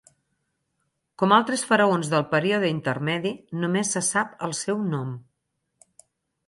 Com 1.23 1.35
altres 1.37 1.65
faraons 1.73 2.09
del 2.15 2.25
període 2.33 2.73
intermedi, 2.77 3.35
només 3.65 3.95
se 3.97 4.05
sap 4.11 4.35
el 4.49 4.59
seu 4.65 4.83
nom. 4.97 5.15